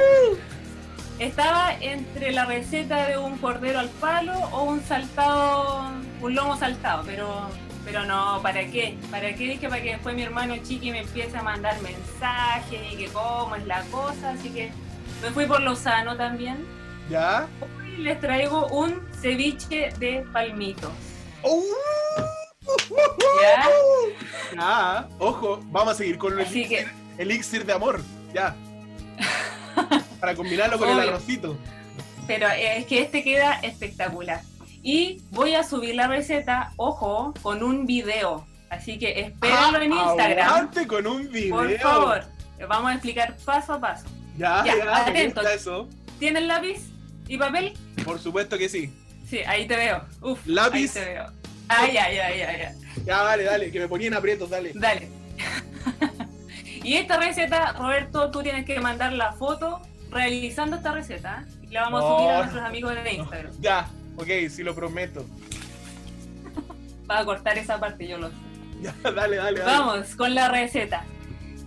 [1.18, 7.02] estaba entre la receta de un cordero al palo o un saltado, un lomo saltado,
[7.04, 7.48] pero
[7.84, 8.98] pero no, ¿para qué?
[9.10, 9.66] ¿Para qué dije?
[9.66, 13.66] Para que después mi hermano chiqui me empiece a mandar mensajes y que cómo es
[13.66, 14.70] la cosa, así que
[15.22, 16.66] me fui por lo sano también.
[17.08, 17.46] ¿Ya?
[17.98, 20.90] Les traigo un ceviche de palmitos.
[21.42, 21.62] ¡Uh!
[23.42, 23.64] ¿Ya?
[24.54, 26.86] Ya, ojo, vamos a seguir con el elixir, que-
[27.22, 28.00] elixir de amor.
[28.32, 28.54] Ya.
[30.20, 31.56] Para combinarlo con el arrocito.
[32.26, 34.42] Pero es que este queda espectacular.
[34.82, 38.46] Y voy a subir la receta, ojo, con un video.
[38.70, 40.70] Así que espérenlo en Instagram.
[40.86, 41.56] Con un video.
[41.56, 42.24] Por favor,
[42.68, 44.06] vamos a explicar paso a paso.
[44.36, 45.40] Ya, Ya, ya, me atento.
[45.40, 45.88] gusta eso.
[46.18, 46.90] ¿Tienes lápiz
[47.28, 47.74] y papel?
[48.04, 48.92] Por supuesto que sí.
[49.28, 50.02] Sí, ahí te veo.
[50.22, 50.96] Uf, Lápiz.
[50.96, 51.32] Ahí te veo.
[51.68, 52.74] Ay, ay, ay, ay, ay.
[53.04, 54.72] Ya, dale, dale, que me ponían aprietos, dale.
[54.74, 55.08] Dale.
[56.82, 61.44] y esta receta, Roberto, tú tienes que mandar la foto realizando esta receta.
[61.46, 61.66] ¿eh?
[61.70, 63.52] Y la vamos a subir a nuestros amigos de Instagram.
[63.60, 65.26] Ya, ok, sí lo prometo.
[67.10, 68.34] Va a cortar esa parte, yo lo sé.
[68.80, 69.62] Ya, dale, dale, dale.
[69.64, 71.04] Vamos con la receta.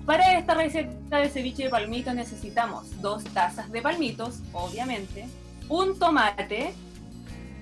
[0.05, 5.27] Para esta receta de ceviche de palmitos necesitamos dos tazas de palmitos, obviamente,
[5.71, 6.73] un tomate,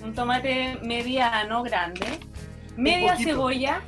[0.04, 2.20] un tomate mediano, grande,
[2.76, 3.82] media cebolla,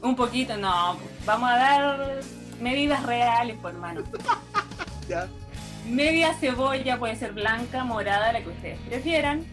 [0.00, 2.20] un poquito, no, vamos a dar
[2.60, 4.02] medidas reales, por hermano.
[5.08, 5.28] Ya.
[5.88, 9.44] Media cebolla puede ser blanca, morada, la que ustedes prefieran.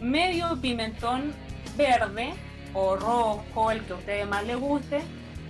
[0.00, 1.34] Medio pimentón
[1.76, 2.32] verde
[2.72, 5.02] o rojo, el que a ustedes más les guste.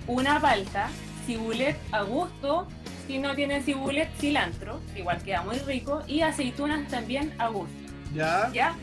[0.09, 0.88] Una palta,
[1.27, 2.66] cibulet a gusto.
[3.12, 6.03] Si no tienen cibulet, cilantro, igual queda muy rico.
[6.09, 7.77] Y aceitunas también a gusto.
[8.14, 8.51] Ya.
[8.55, 8.75] ¿Ya?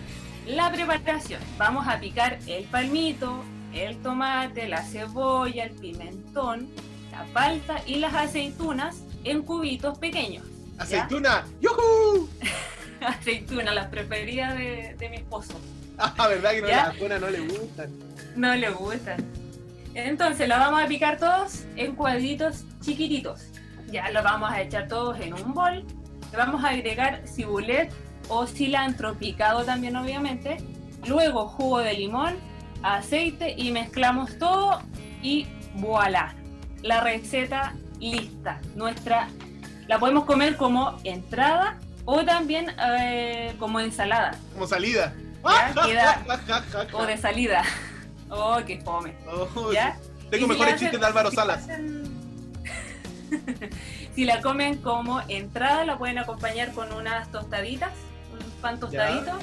[0.45, 1.41] La preparación.
[1.57, 6.69] Vamos a picar el palmito, el tomate, la cebolla, el pimentón,
[7.11, 10.45] la palta y las aceitunas en cubitos pequeños.
[10.77, 10.83] ¿ya?
[10.83, 11.47] Aceituna.
[11.59, 12.29] ¡Yujú!
[13.01, 15.59] aceitunas, las preferidas de, de mi esposo.
[15.97, 16.87] Ah, verdad que no, ¿Ya?
[16.89, 17.89] las buenas no le gustan.
[18.35, 19.25] No le gustan.
[19.95, 23.41] Entonces la vamos a picar todos en cuadritos chiquititos.
[23.91, 25.85] Ya lo vamos a echar todos en un bol.
[26.31, 27.91] Le vamos a agregar cibulet
[28.27, 30.57] o cilantro picado también obviamente.
[31.07, 32.35] Luego jugo de limón,
[32.83, 34.81] aceite y mezclamos todo
[35.21, 36.35] y voilà.
[36.83, 38.59] La receta lista.
[38.75, 39.27] Nuestra
[39.87, 45.13] la podemos comer como entrada o también eh, como ensalada Como salida.
[45.85, 46.23] Queda-
[46.93, 47.63] o de salida.
[48.31, 49.15] Oh, qué fome.
[49.27, 49.97] Oh, ¿Ya?
[50.29, 51.67] Tengo mejores chistes de Álvaro Salas.
[54.15, 57.91] si la comen como entrada, la pueden acompañar con unas tostaditas,
[58.31, 59.37] un pan tostadito,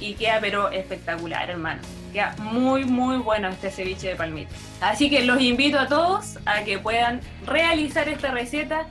[0.00, 1.80] y queda pero espectacular, hermano.
[2.12, 4.50] Queda muy, muy bueno este ceviche de palmito.
[4.80, 8.86] Así que los invito a todos a que puedan realizar esta receta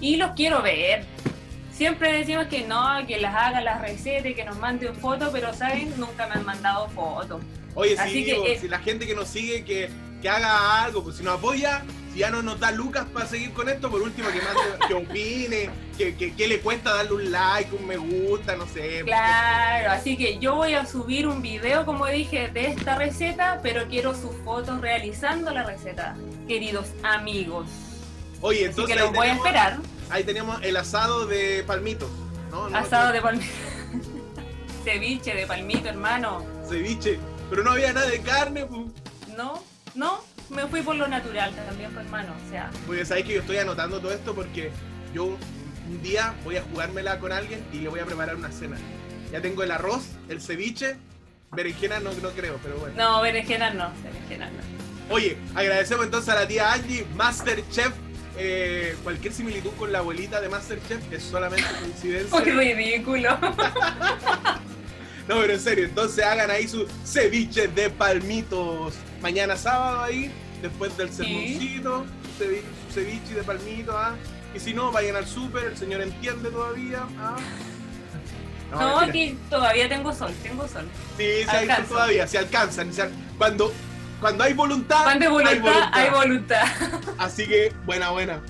[0.00, 1.04] y los quiero ver.
[1.72, 5.94] Siempre decimos que no, que las hagan las recetas que nos manden fotos, pero saben,
[5.96, 7.40] nunca me han mandado fotos.
[7.74, 9.88] Oye, sí, Así que, digo, eh, si la gente que nos sigue, que,
[10.20, 13.52] que haga algo, pues si nos apoya, si ya no nos da lucas para seguir
[13.52, 17.30] con esto, por último que mande, que opine, que, que, que le cuesta darle un
[17.30, 19.02] like, un me gusta, no sé.
[19.04, 23.86] Claro, así que yo voy a subir un video, como dije, de esta receta, pero
[23.88, 27.66] quiero sus fotos realizando la receta, queridos amigos.
[28.40, 29.78] Oye, Así entonces que ahí los voy a esperar.
[30.10, 32.08] Ahí tenemos el asado de palmitos,
[32.50, 32.68] ¿no?
[32.68, 33.52] no Asado de palmito.
[34.84, 36.44] Ceviche de palmito, hermano.
[36.68, 37.18] Ceviche.
[37.50, 38.82] Pero no había nada de carne, pues.
[39.36, 39.62] No,
[39.98, 42.32] no, me fui por lo natural también, pues, hermano.
[42.46, 44.70] O sea, Porque sabéis que yo estoy anotando todo esto porque
[45.12, 48.76] yo un día voy a jugármela con alguien y le voy a preparar una cena.
[49.32, 50.96] Ya tengo el arroz, el ceviche,
[51.50, 52.94] berenjena no, no creo, pero bueno.
[52.96, 55.14] no, berenjenas no, berenjenas no.
[55.14, 57.92] Oye, agradecemos entonces a la tía Angie, Masterchef.
[58.40, 62.40] Eh, cualquier similitud con la abuelita de Masterchef es solamente coincidencia.
[62.44, 63.36] Qué ridículo.
[65.28, 68.94] No, pero en serio, entonces hagan ahí su ceviche de palmitos.
[69.20, 70.30] Mañana sábado ahí,
[70.62, 74.14] después del sermoncito, su ceviche, ceviche de palmitos, ¿ah?
[74.54, 77.36] Y si no, vayan al súper, el señor entiende todavía, ¿ah?
[78.70, 79.00] No, mentira.
[79.02, 80.86] aquí todavía tengo sol, tengo sol.
[81.16, 81.88] Sí, se alcanza alcanza.
[81.88, 82.92] todavía, se alcanzan.
[82.92, 83.72] se al- Cuando,
[84.20, 86.62] cuando hay voluntad, Cuando hay voluntad, hay voluntad.
[86.62, 87.14] hay voluntad.
[87.18, 88.42] Así que, buena, buena.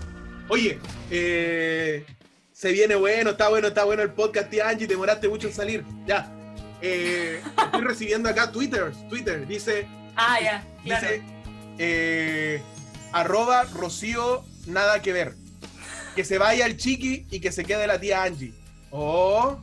[0.49, 0.79] Oye,
[1.11, 2.05] eh,
[2.53, 5.85] se viene bueno, está bueno, está bueno el podcast, tía Angie, demoraste mucho en salir.
[6.07, 6.33] Ya.
[6.81, 9.87] Eh, estoy recibiendo acá Twitter, Twitter, dice,
[10.21, 11.07] Ah, ya, claro.
[11.07, 11.23] dice,
[11.79, 12.61] eh,
[13.13, 15.35] arroba Rocío, nada que ver.
[16.17, 18.53] Que se vaya el chiqui y que se quede la tía Angie.
[18.91, 19.59] Oh,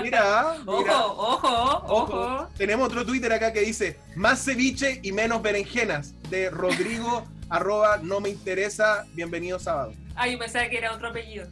[0.00, 1.06] mira, mira.
[1.06, 2.48] Ojo, ojo, ojo.
[2.56, 8.20] Tenemos otro Twitter acá que dice más ceviche y menos berenjenas de Rodrigo arroba no
[8.20, 9.92] me interesa bienvenido sábado.
[10.14, 11.46] Ay, yo pensaba que era otro apellido.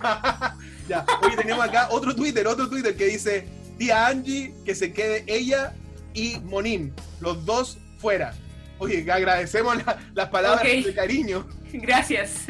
[0.88, 5.24] Ya, hoy tenemos acá otro Twitter, otro Twitter que dice tía Angie que se quede
[5.26, 5.74] ella
[6.14, 8.34] y Monín, los dos fuera.
[8.78, 11.46] Oye, agradecemos la- las palabras de cariño.
[11.72, 12.44] Gracias.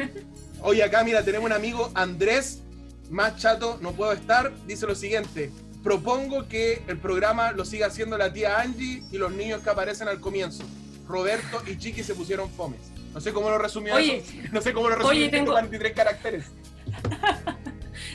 [0.61, 2.61] Oye, acá mira, tenemos un amigo Andrés,
[3.09, 5.51] más chato, no puedo estar, dice lo siguiente.
[5.83, 10.07] Propongo que el programa lo siga haciendo la tía Angie y los niños que aparecen
[10.09, 10.63] al comienzo.
[11.07, 12.79] Roberto y Chiqui se pusieron fomes.
[13.13, 14.33] No sé cómo lo resumió Oye, eso.
[14.51, 16.45] No sé cómo lo resumió oye, en tengo- 43 caracteres.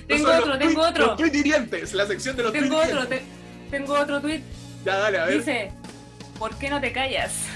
[0.06, 1.06] Tengo otro, tengo tuit- otro.
[1.06, 3.20] Los tuitirientes, la sección de los Tengo otro, tuitirientes.
[3.70, 4.42] te- tengo otro tweet
[4.84, 5.38] Ya, dale, a ver.
[5.38, 5.72] Dice,
[6.42, 7.32] ¿por qué no te callas?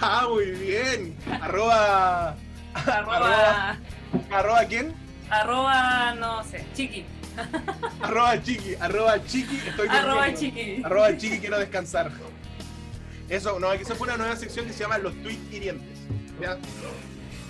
[0.00, 1.16] Ah, muy bien.
[1.40, 2.36] Arroba.
[2.74, 3.78] Arroba,
[4.30, 4.92] ¿Arroba quién?
[5.30, 7.04] arroba, no sé, chiqui.
[8.02, 8.74] Arroba chiqui.
[8.74, 9.56] Arroba chiqui.
[9.68, 10.82] Estoy Arroba chiqui.
[10.84, 12.10] Arroba chiqui, quiero descansar.
[13.28, 15.98] Eso, no, aquí se pone una nueva sección que se llama Los Tweets Hirientes.
[16.40, 16.58] ¿Ya?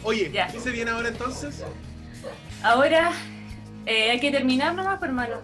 [0.05, 0.47] Oye, Ya.
[0.49, 1.65] ¿qué se viene ahora entonces?
[2.63, 3.11] Ahora
[3.87, 5.37] eh, hay que terminar nomás, hermano.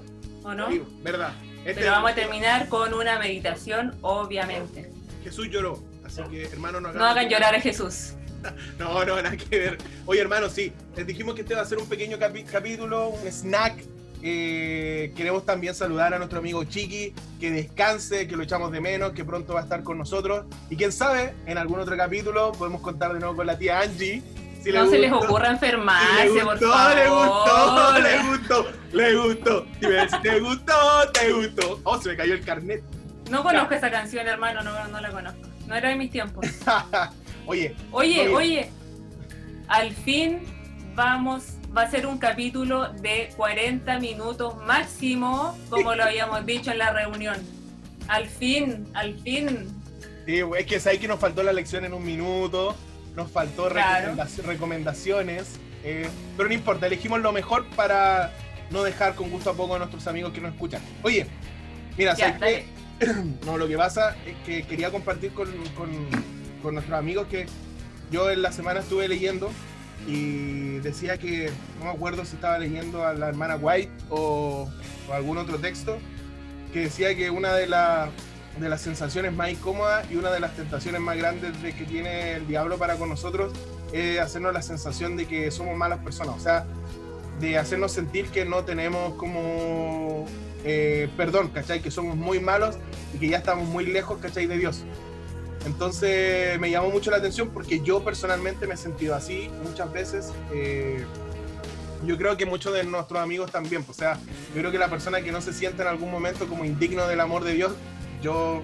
[0.45, 0.71] ¿O no?
[0.71, 1.33] Sí, ¿Verdad?
[1.64, 4.90] Este- Pero vamos a terminar con una meditación, obviamente.
[5.23, 5.83] Jesús lloró.
[6.05, 8.14] Así que, hermano, no No hagan llorar a Jesús.
[8.79, 9.79] No, no, nada que ver.
[10.07, 13.85] Oye, hermano, sí, les dijimos que este va a ser un pequeño capítulo, un snack.
[14.23, 19.12] Eh, queremos también saludar a nuestro amigo Chiqui, que descanse, que lo echamos de menos,
[19.12, 20.46] que pronto va a estar con nosotros.
[20.70, 24.23] Y quién sabe, en algún otro capítulo podemos contar de nuevo con la tía Angie.
[24.62, 26.94] Si no le se les ocurra Si enfermarse, le por gustó, favor.
[26.96, 29.66] le gustó, le gustó, le gustó.
[29.81, 30.75] Dime si te gustó,
[31.12, 31.81] te gustó.
[31.85, 32.83] Oh, se me cayó el carnet.
[33.31, 35.40] No conozco esa canción, hermano, no, no la conozco.
[35.66, 36.44] No era de mis tiempos.
[37.46, 38.35] Oye, Oye, Oye.
[38.35, 38.70] oye,
[39.68, 40.40] al fin
[40.94, 41.44] vamos,
[41.77, 46.92] va a ser un capítulo de 40 minutos máximo, como lo habíamos dicho en la
[46.92, 47.37] reunión.
[48.09, 49.68] Al fin, al fin.
[50.27, 52.77] Sí, es que sabes que nos faltó la lección en un minuto,
[53.20, 54.12] nos faltó Claro.
[54.14, 55.44] recomendac- recomendaciones,
[55.85, 58.33] eh, pero no importa, elegimos lo mejor para
[58.70, 60.80] no dejar con gusto a poco a nuestros amigos que nos escuchan.
[61.02, 61.26] Oye,
[61.98, 62.64] mira, Ya, ¿sabes
[62.98, 63.06] qué?
[63.46, 66.09] No, lo que pasa es que quería compartir con, con-
[66.62, 67.46] con nuestros amigos que
[68.11, 69.50] yo en la semana estuve leyendo
[70.06, 74.68] y decía que, no me acuerdo si estaba leyendo a la hermana White o,
[75.09, 75.98] o algún otro texto,
[76.72, 78.09] que decía que una de, la-
[78.58, 82.34] de las sensaciones más incómodas y una de las tentaciones más grandes de que tiene
[82.34, 83.52] el diablo para con nosotros
[83.92, 86.66] es hacernos la sensación de que somos malas personas, o sea,
[87.40, 90.26] de hacernos sentir que no tenemos como
[90.64, 91.80] eh, perdón, ¿cachai?
[91.80, 92.76] Que somos muy malos
[93.14, 94.46] y que ya estamos muy lejos, ¿cachai?
[94.46, 94.84] De Dios.
[95.66, 100.32] Entonces me llamó mucho la atención porque yo personalmente me he sentido así muchas veces.
[100.52, 101.04] eh,
[102.06, 103.84] yo creo que muchos de nuestros amigos también.
[103.84, 104.14] pues, O sea,
[104.54, 107.20] yo creo que la persona que no se siente en algún momento como indigno del
[107.20, 107.72] amor de Dios,
[108.22, 108.62] yo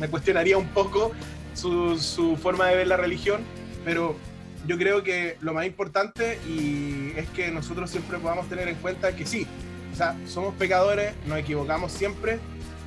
[0.00, 1.12] me cuestionaría un poco
[1.54, 3.42] su, forma de ver la religión,
[3.84, 4.16] pero
[4.66, 9.14] yo creo que lo más importante y es que nosotros siempre podamos tener en cuenta
[9.14, 9.46] que sí,
[9.92, 12.38] o sea, somos pecadores, nos equivocamos siempre,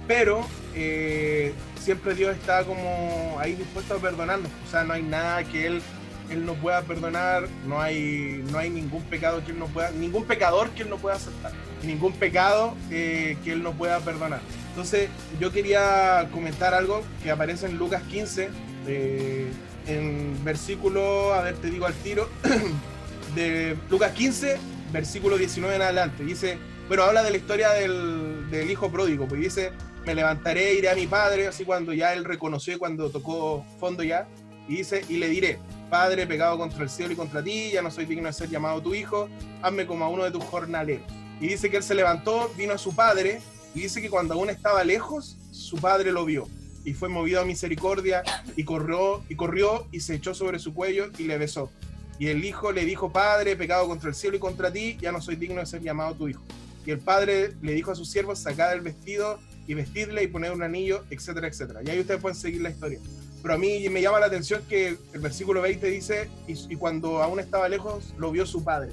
[0.08, 4.52] pero eh, siempre Dios está como ahí dispuesto a perdonarnos.
[4.68, 5.82] O sea, no hay nada que Él,
[6.30, 10.26] él no pueda perdonar, no hay, no hay ningún pecado que Él no pueda, ningún
[10.26, 11.52] pecador que Él no pueda aceptar,
[11.84, 14.42] ningún pecado eh, que Él no pueda perdonar.
[14.80, 15.10] Entonces,
[15.42, 18.50] yo quería comentar algo que aparece en Lucas 15,
[18.88, 19.52] eh,
[19.88, 22.30] en versículo, a ver, te digo al tiro,
[23.36, 24.58] de Lucas 15,
[24.94, 26.24] versículo 19 en adelante.
[26.24, 29.74] Dice, bueno, habla de la historia del, hijo pródigo, pues dice,
[30.06, 34.02] me levantaré, iré a mi padre, así cuando ya él reconoció y cuando tocó fondo
[34.02, 34.30] ya,
[34.70, 37.92] y dice, y le diré, Padre, pecado contra el cielo y contra ti, ya no
[37.92, 39.28] soy digno de ser llamado tu hijo,
[39.62, 41.06] hazme como a uno de tus jornaleros.
[41.42, 43.42] Y dice que él se levantó, vino a su padre,
[43.76, 46.48] y dice que cuando aún estaba lejos, su padre lo vio,
[46.86, 48.24] y fue movido a misericordia,
[48.56, 51.72] y corrió, y corrió, y se echó sobre su cuello, y le besó.
[52.18, 55.22] Y el hijo le dijo, Padre, pecado contra el cielo y contra ti, ya no
[55.22, 56.44] soy digno de ser llamado tu hijo.
[56.86, 60.52] Y el padre le dijo a sus siervos, sacad el vestido y vestirle y poner
[60.52, 61.82] un anillo, etcétera, etcétera.
[61.84, 63.00] Y ahí ustedes pueden seguir la historia.
[63.42, 67.22] Pero a mí me llama la atención que el versículo 20 dice, y, y cuando
[67.22, 68.92] aún estaba lejos, lo vio su padre.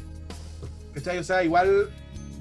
[0.94, 1.18] ¿Cachai?
[1.18, 1.90] O sea, igual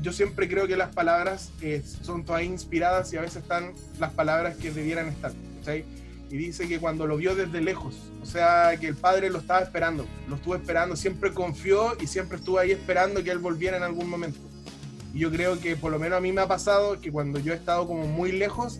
[0.01, 4.11] yo siempre creo que las palabras eh, son todas inspiradas y a veces están las
[4.13, 5.31] palabras que debieran estar.
[5.59, 5.85] ¿cachai?
[6.29, 9.61] Y dice que cuando lo vio desde lejos, o sea, que el padre lo estaba
[9.61, 13.83] esperando, lo estuvo esperando, siempre confió y siempre estuvo ahí esperando que él volviera en
[13.83, 14.39] algún momento.
[15.13, 17.53] Y yo creo que por lo menos a mí me ha pasado que cuando yo
[17.53, 18.79] he estado como muy lejos,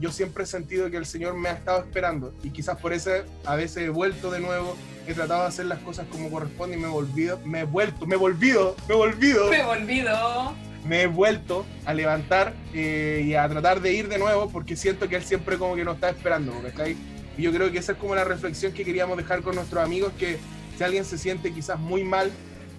[0.00, 2.34] yo siempre he sentido que el Señor me ha estado esperando.
[2.42, 3.10] Y quizás por eso
[3.44, 4.76] a veces he vuelto de nuevo,
[5.12, 8.06] he tratado de hacer las cosas como corresponde y me he volvido, me he vuelto,
[8.06, 10.54] me he volvido, me he volvido, Me olvido.
[10.84, 15.08] me he vuelto a levantar eh, y a tratar de ir de nuevo porque siento
[15.08, 16.96] que Él siempre como que nos está esperando, ¿cachai?
[17.38, 20.12] Y yo creo que esa es como la reflexión que queríamos dejar con nuestros amigos,
[20.18, 20.38] que
[20.78, 22.30] si alguien se siente quizás muy mal,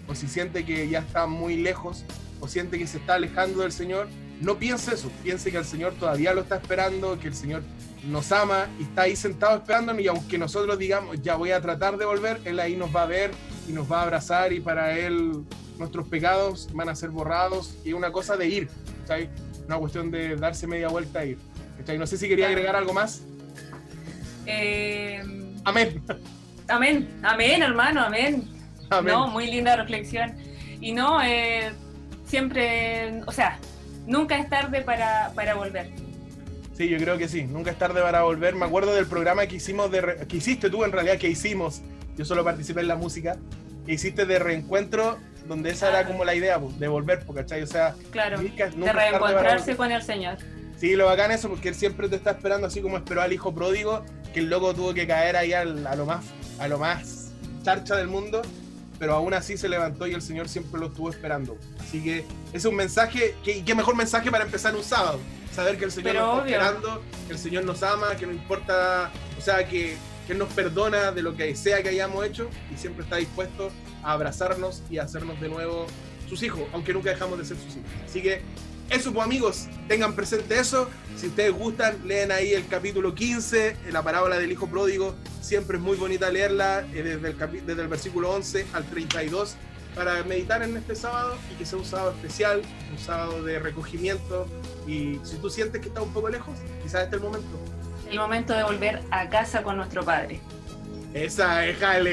[0.07, 2.05] o si siente que ya está muy lejos,
[2.39, 4.07] o siente que se está alejando del Señor,
[4.41, 7.63] no piense eso, piense que el Señor todavía lo está esperando, que el Señor
[8.07, 11.97] nos ama y está ahí sentado esperándonos y aunque nosotros digamos, ya voy a tratar
[11.97, 13.31] de volver, Él ahí nos va a ver
[13.67, 15.43] y nos va a abrazar y para Él
[15.77, 18.69] nuestros pecados van a ser borrados y una cosa de ir,
[19.01, 19.29] ¿cachai?
[19.67, 21.37] Una cuestión de darse media vuelta e ir.
[21.77, 21.97] ¿cachai?
[21.97, 23.21] No sé si quería agregar algo más.
[24.45, 25.21] Eh,
[25.65, 26.01] Amén.
[26.69, 28.47] amén, amén, hermano, amén.
[28.89, 29.13] Amén.
[29.13, 30.33] No, muy linda reflexión.
[30.79, 31.73] Y no, eh,
[32.25, 33.59] siempre, o sea,
[34.05, 36.06] nunca es tarde para, para volver.
[36.77, 37.43] Sí, yo creo que sí.
[37.43, 38.53] Nunca es tarde para volver.
[38.55, 41.81] Me acuerdo del programa que hicimos de que hiciste tú en realidad, que hicimos.
[42.15, 43.35] Yo solo participé en la música.
[43.85, 45.17] Que hiciste de reencuentro,
[45.47, 47.63] donde esa era como la idea, pues, de volver, ¿cachai?
[47.63, 50.37] O sea, Claro, nunca- de nunca para reencontrarse con el Señor.
[50.77, 53.55] Sí, lo bacán eso, porque él siempre te está esperando, así como esperó al hijo
[53.55, 54.03] pródigo,
[54.33, 56.25] que el loco tuvo que caer ahí al- a lo más,
[56.59, 57.31] a lo más
[57.63, 58.41] charcha del mundo,
[58.99, 61.57] pero aún así se levantó y el Señor siempre lo estuvo esperando.
[61.79, 65.19] Así que es un mensaje, que, y qué mejor mensaje para empezar un sábado.
[65.53, 66.55] Saber que el Señor Pero nos está obvio.
[66.55, 70.51] esperando, que el Señor nos ama, que no importa, o sea, que, que Él nos
[70.53, 73.71] perdona de lo que sea que hayamos hecho y siempre está dispuesto
[74.03, 75.87] a abrazarnos y a hacernos de nuevo
[76.29, 77.89] sus hijos, aunque nunca dejamos de ser sus hijos.
[78.07, 78.41] Así que
[78.89, 80.89] eso, pues amigos, tengan presente eso.
[81.17, 85.15] Si ustedes gustan, leen ahí el capítulo 15, eh, la parábola del hijo pródigo.
[85.41, 89.55] Siempre es muy bonita leerla eh, desde, el desde el versículo 11 al 32
[89.97, 94.47] para meditar en este sábado y que sea un sábado especial, un sábado de recogimiento.
[94.85, 97.57] Y si tú sientes que estás un poco lejos, quizás este es el momento.
[98.09, 100.39] El momento de volver a casa con nuestro Padre.
[101.13, 101.77] Esa es.
[101.81, 102.11] ¡Eh!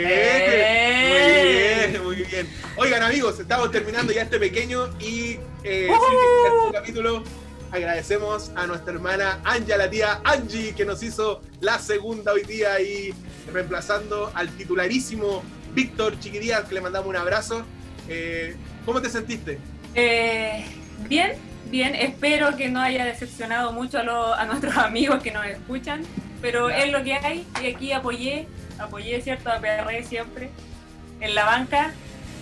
[1.88, 2.48] Muy bien, muy bien.
[2.76, 5.94] Oigan, amigos, estamos terminando ya este pequeño y eh, ¡Uh!
[5.94, 7.22] este capítulo.
[7.70, 12.80] Agradecemos a nuestra hermana Anja, la tía Angie, que nos hizo la segunda hoy día
[12.80, 13.12] y
[13.52, 15.42] reemplazando al titularísimo
[15.74, 17.64] Víctor Chiquirías, que le mandamos un abrazo.
[18.08, 19.58] Eh, ¿Cómo te sentiste?
[19.94, 20.64] Eh,
[21.08, 21.32] bien,
[21.70, 21.94] bien.
[21.94, 26.02] Espero que no haya decepcionado mucho a, lo- a nuestros amigos que nos escuchan,
[26.40, 28.46] pero es lo que hay y aquí apoyé,
[28.78, 29.50] apoyé, ¿cierto?
[29.50, 30.50] Aperré siempre
[31.20, 31.92] en la banca.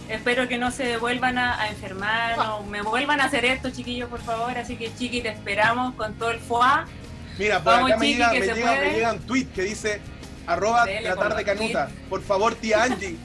[0.08, 4.10] Espero que no se vuelvan a, a enfermar, no me vuelvan a hacer esto, chiquillos,
[4.10, 4.58] por favor.
[4.58, 6.84] Así que, chiqui, te esperamos con todo el foie.
[7.38, 9.62] Mira, por Vamos, acá me Chiqui, llega, que me, llega, me llega un tweet que
[9.62, 10.00] dice
[10.46, 11.88] arroba Dele la con tarde los canuta.
[12.08, 13.16] Por favor, tía Angie,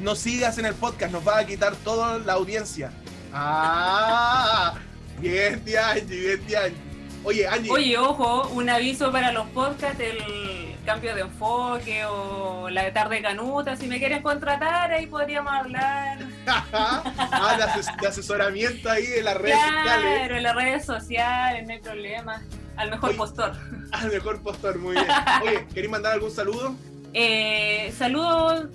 [0.00, 2.90] no sigas en el podcast, nos va a quitar toda la audiencia.
[3.32, 4.74] Ah,
[5.18, 6.76] bien, tía Angie, bien, tía Angie.
[7.24, 12.92] Oye, Angie, Oye, ojo, un aviso para los podcasts, el cambio de enfoque o la
[12.92, 13.74] tarde canuta.
[13.76, 16.18] Si me quieres contratar, ahí podríamos hablar.
[16.46, 19.82] ah, de, ases- de asesoramiento ahí en las redes sociales.
[19.84, 22.42] Claro, en las redes sociales, no hay problema.
[22.76, 23.18] Al mejor Oye.
[23.18, 23.52] postor.
[23.92, 25.06] Al mejor postor, muy bien.
[25.42, 26.74] Oye, ¿queréis mandar algún saludo?
[27.14, 28.66] Eh, saludos,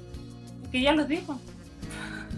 [0.71, 1.39] que ya los dijo.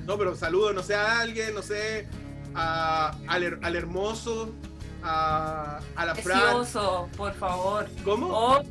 [0.06, 2.08] No, pero saludo, no sé, a alguien, no sé,
[2.56, 4.54] a- al, her- al hermoso,
[5.02, 6.40] a, a la Fran.
[6.40, 7.88] Precioso, por favor.
[8.04, 8.28] ¿Cómo?
[8.28, 8.64] O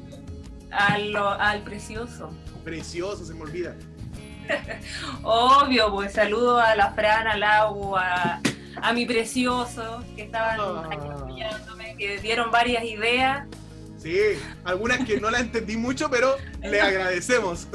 [0.70, 2.30] al, al precioso.
[2.64, 3.74] Precioso, se me olvida.
[5.22, 8.40] Obvio, pues saludo a la Fran, al agua, a,
[8.82, 10.88] a mi precioso, que estaban Ah.
[10.90, 13.46] aquí apoyándome, que dieron varias ideas.
[13.98, 14.18] Sí,
[14.64, 17.68] algunas que no la entendí mucho, pero le agradecemos.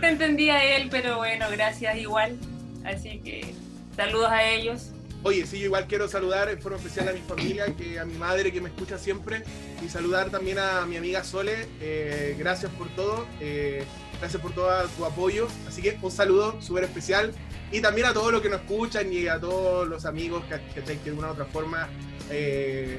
[0.00, 2.38] No entendía él, pero bueno, gracias igual.
[2.84, 3.52] Así que
[3.94, 4.92] saludos a ellos.
[5.22, 8.14] Oye, sí, yo igual quiero saludar en forma especial a mi familia, que a mi
[8.14, 9.42] madre que me escucha siempre,
[9.84, 11.66] y saludar también a mi amiga Sole.
[11.82, 13.84] eh, gracias por todo, eh,
[14.18, 15.48] gracias por todo tu apoyo.
[15.68, 17.34] Así que un saludo súper especial.
[17.70, 20.98] Y también a todos los que nos escuchan y a todos los amigos que, que,
[20.98, 21.88] que de una u otra forma,
[22.30, 22.98] eh,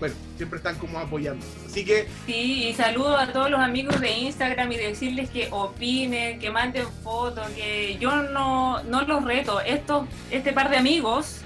[0.00, 1.46] bueno, siempre están como apoyando.
[1.64, 6.40] Así que Sí, y saludo a todos los amigos de Instagram y decirles que opinen,
[6.40, 9.60] que manden fotos, que yo no, no los reto.
[9.60, 11.40] Estos, este par de amigos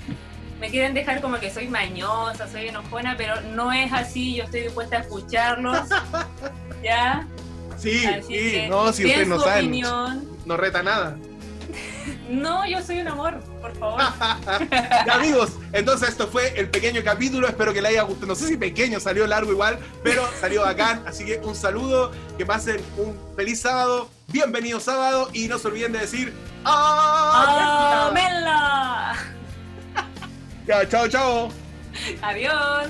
[0.59, 4.62] me quieren dejar como que soy mañosa, soy enojona, pero no es así, yo estoy
[4.62, 5.78] dispuesta a escucharlos.
[6.82, 7.26] ¿Ya?
[7.76, 10.28] sí, Así sí, no, si den ustedes no saben, opinión.
[10.47, 11.18] no reta nada.
[12.28, 14.00] No, yo soy un amor, por favor.
[15.07, 17.46] Ya, amigos, entonces esto fue el pequeño capítulo.
[17.48, 18.26] Espero que les haya gustado.
[18.28, 21.02] No sé si pequeño, salió largo igual, pero salió bacán.
[21.07, 24.09] Así que un saludo, que pasen un feliz sábado.
[24.28, 26.34] Bienvenido sábado y no se olviden de decir
[26.64, 28.09] ¡Ah!
[28.11, 29.14] ¡Amela!
[30.66, 31.48] Ya, chao, chao.
[32.22, 32.88] Adiós.